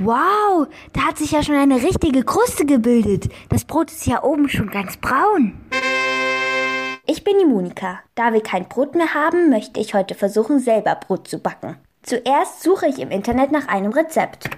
Wow, 0.00 0.68
da 0.92 1.08
hat 1.08 1.18
sich 1.18 1.32
ja 1.32 1.42
schon 1.42 1.56
eine 1.56 1.82
richtige 1.82 2.22
Kruste 2.22 2.64
gebildet. 2.64 3.28
Das 3.48 3.64
Brot 3.64 3.90
ist 3.90 4.06
ja 4.06 4.22
oben 4.22 4.48
schon 4.48 4.70
ganz 4.70 4.96
braun. 4.96 5.58
Ich 7.04 7.24
bin 7.24 7.36
die 7.40 7.44
Monika. 7.44 7.98
Da 8.14 8.32
wir 8.32 8.40
kein 8.40 8.68
Brot 8.68 8.94
mehr 8.94 9.12
haben, 9.14 9.50
möchte 9.50 9.80
ich 9.80 9.94
heute 9.94 10.14
versuchen, 10.14 10.60
selber 10.60 10.94
Brot 10.94 11.26
zu 11.26 11.40
backen. 11.40 11.78
Zuerst 12.04 12.62
suche 12.62 12.86
ich 12.86 13.00
im 13.00 13.10
Internet 13.10 13.50
nach 13.50 13.66
einem 13.66 13.90
Rezept. 13.90 14.48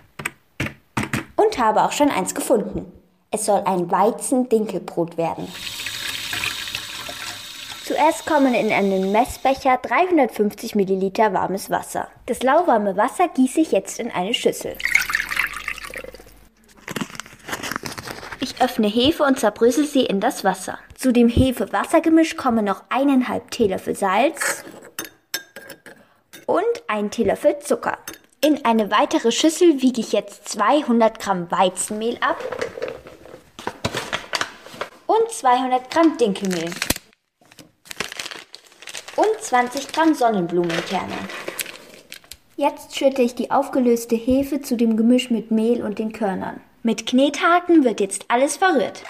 Und 1.37 1.59
habe 1.59 1.85
auch 1.85 1.93
schon 1.93 2.11
eins 2.11 2.35
gefunden. 2.35 2.93
Es 3.31 3.47
soll 3.47 3.63
ein 3.65 3.91
Weizen-Dinkelbrot 3.91 5.17
werden. 5.17 5.49
Zuerst 7.87 8.27
kommen 8.27 8.53
in 8.53 8.71
einen 8.71 9.11
Messbecher 9.11 9.79
350 9.83 10.75
Milliliter 10.75 11.33
warmes 11.33 11.71
Wasser. 11.71 12.09
Das 12.27 12.43
lauwarme 12.43 12.97
Wasser 12.99 13.29
gieße 13.29 13.61
ich 13.61 13.73
jetzt 13.73 13.99
in 13.99 14.11
eine 14.11 14.35
Schüssel. 14.35 14.77
Ich 18.43 18.63
öffne 18.63 18.87
Hefe 18.89 19.23
und 19.23 19.39
zerbrösel 19.39 19.85
sie 19.85 20.07
in 20.07 20.19
das 20.19 20.45
Wasser. 20.45 20.79
Zu 20.95 21.13
dem 21.13 21.29
Hefe-Wasser-Gemisch 21.29 22.37
kommen 22.37 22.65
noch 22.65 22.85
eineinhalb 22.89 23.51
Teelöffel 23.51 23.95
Salz 23.95 24.65
und 26.47 26.65
ein 26.89 27.11
Teelöffel 27.11 27.59
Zucker. 27.59 27.99
In 28.41 28.65
eine 28.65 28.91
weitere 28.91 29.31
Schüssel 29.31 29.83
wiege 29.83 30.01
ich 30.01 30.13
jetzt 30.13 30.49
200 30.49 31.19
Gramm 31.19 31.51
Weizenmehl 31.51 32.17
ab 32.23 32.39
und 35.07 35.31
200 35.31 35.91
Gramm 35.91 36.17
Dinkelmehl 36.17 36.73
und 39.17 39.43
20 39.43 39.93
Gramm 39.93 40.15
Sonnenblumenkerne. 40.15 41.19
Jetzt 42.57 42.97
schütte 42.97 43.21
ich 43.21 43.35
die 43.35 43.51
aufgelöste 43.51 44.17
Hefe 44.17 44.63
zu 44.63 44.79
dem 44.79 44.97
Gemisch 44.97 45.31
mit 45.31 45.51
Mehl 45.51 45.83
und 45.83 45.99
den 45.99 46.15
Körnern. 46.15 46.63
Mit 46.83 47.07
Knethaken 47.07 47.85
wird 47.85 48.01
jetzt 48.01 48.25
alles 48.29 48.57
verrührt. 48.57 49.05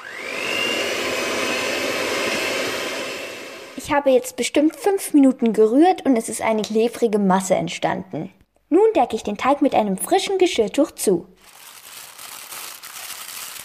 Ich 3.77 3.93
habe 3.93 4.11
jetzt 4.11 4.35
bestimmt 4.37 4.75
fünf 4.75 5.15
Minuten 5.15 5.53
gerührt 5.53 6.05
und 6.05 6.17
es 6.17 6.29
ist 6.29 6.43
eine 6.43 6.62
klebrige 6.62 7.21
Masse 7.21 7.55
entstanden. 7.55 8.33
Nun 8.71 8.93
decke 8.97 9.15
ich 9.15 9.23
den 9.23 9.37
Teig 9.37 9.62
mit 9.62 9.75
einem 9.77 9.97
frischen 9.97 10.39
Geschirrtuch 10.39 10.91
zu. 10.93 11.29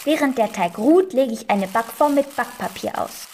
Während 0.03 0.37
der 0.37 0.53
Teig 0.53 0.77
ruht, 0.77 1.13
lege 1.13 1.33
ich 1.33 1.49
eine 1.49 1.67
Backform 1.67 2.13
mit 2.13 2.35
Backpapier 2.35 3.01
aus. 3.01 3.27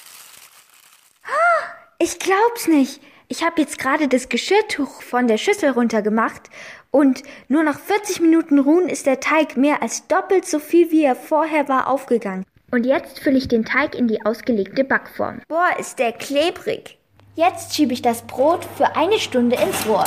Ich 2.00 2.18
glaub's 2.18 2.68
nicht. 2.68 3.02
Ich 3.32 3.46
habe 3.46 3.62
jetzt 3.62 3.80
gerade 3.80 4.10
das 4.10 4.28
Geschirrtuch 4.28 5.02
von 5.02 5.30
der 5.30 5.38
Schüssel 5.38 5.70
runtergemacht 5.70 6.50
und 6.92 7.24
nur 7.48 7.64
nach 7.64 7.80
40 7.80 8.20
Minuten 8.20 8.60
ruhen 8.60 8.90
ist 8.90 9.06
der 9.06 9.22
Teig 9.22 9.56
mehr 9.56 9.82
als 9.82 10.06
doppelt 10.08 10.46
so 10.46 10.60
viel, 10.60 10.92
wie 10.92 11.06
er 11.06 11.16
vorher 11.16 11.70
war, 11.70 11.88
aufgegangen. 11.88 12.46
Und 12.72 12.86
jetzt 12.86 13.22
fülle 13.22 13.38
ich 13.38 13.48
den 13.48 13.64
Teig 13.64 13.96
in 13.96 14.10
die 14.10 14.26
ausgelegte 14.26 14.84
Backform. 14.84 15.40
Boah, 15.48 15.70
ist 15.80 15.98
der 15.98 16.12
klebrig. 16.12 16.98
Jetzt 17.36 17.74
schiebe 17.74 17.94
ich 17.94 18.02
das 18.02 18.22
Brot 18.24 18.66
für 18.76 18.98
eine 18.98 19.18
Stunde 19.18 19.56
ins 19.56 19.88
Rohr. 19.88 20.04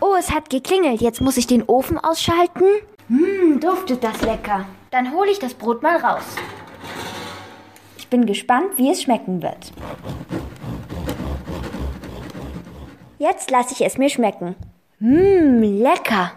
Oh, 0.00 0.14
es 0.18 0.30
hat 0.30 0.48
geklingelt. 0.48 1.02
Jetzt 1.02 1.20
muss 1.20 1.36
ich 1.36 1.48
den 1.48 1.64
Ofen 1.64 1.98
ausschalten. 1.98 2.64
Hm, 3.08 3.60
duftet 3.60 4.02
das 4.02 4.22
lecker. 4.22 4.64
Dann 4.90 5.12
hole 5.12 5.30
ich 5.30 5.38
das 5.38 5.52
Brot 5.52 5.82
mal 5.82 5.98
raus. 5.98 6.24
Ich 8.06 8.10
bin 8.10 8.24
gespannt, 8.24 8.68
wie 8.76 8.88
es 8.88 9.02
schmecken 9.02 9.42
wird. 9.42 9.72
Jetzt 13.18 13.50
lasse 13.50 13.74
ich 13.74 13.84
es 13.84 13.98
mir 13.98 14.08
schmecken. 14.08 14.54
Mmm, 15.00 15.60
lecker. 15.60 16.30